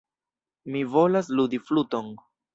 [0.75, 2.13] Mi volas ludi fluton.